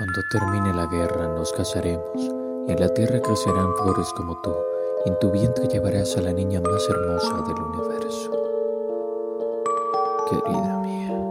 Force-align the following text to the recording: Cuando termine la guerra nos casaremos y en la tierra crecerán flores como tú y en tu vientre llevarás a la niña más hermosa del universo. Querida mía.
Cuando 0.00 0.22
termine 0.22 0.72
la 0.72 0.86
guerra 0.86 1.28
nos 1.28 1.52
casaremos 1.52 2.16
y 2.16 2.72
en 2.72 2.80
la 2.80 2.88
tierra 2.94 3.20
crecerán 3.20 3.68
flores 3.82 4.10
como 4.16 4.34
tú 4.40 4.56
y 5.04 5.10
en 5.10 5.18
tu 5.18 5.30
vientre 5.30 5.68
llevarás 5.68 6.16
a 6.16 6.22
la 6.22 6.32
niña 6.32 6.58
más 6.62 6.88
hermosa 6.88 7.42
del 7.46 7.62
universo. 7.62 8.30
Querida 10.30 10.78
mía. 10.78 11.29